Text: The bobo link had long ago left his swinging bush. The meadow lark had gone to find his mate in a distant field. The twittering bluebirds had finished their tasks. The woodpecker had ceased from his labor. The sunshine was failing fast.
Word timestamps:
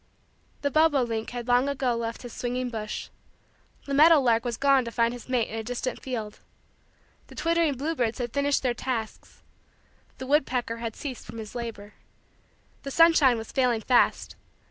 The 0.63 0.71
bobo 0.71 1.03
link 1.03 1.29
had 1.29 1.47
long 1.47 1.69
ago 1.69 1.95
left 1.95 2.23
his 2.23 2.33
swinging 2.33 2.71
bush. 2.71 3.09
The 3.85 3.93
meadow 3.93 4.19
lark 4.19 4.43
had 4.45 4.59
gone 4.59 4.83
to 4.83 4.91
find 4.91 5.13
his 5.13 5.29
mate 5.29 5.47
in 5.49 5.59
a 5.59 5.63
distant 5.63 6.01
field. 6.01 6.39
The 7.27 7.35
twittering 7.35 7.75
bluebirds 7.77 8.17
had 8.17 8.33
finished 8.33 8.63
their 8.63 8.73
tasks. 8.73 9.43
The 10.17 10.25
woodpecker 10.25 10.77
had 10.77 10.95
ceased 10.95 11.23
from 11.27 11.37
his 11.37 11.53
labor. 11.53 11.93
The 12.81 12.89
sunshine 12.89 13.37
was 13.37 13.51
failing 13.51 13.81
fast. 13.81 14.35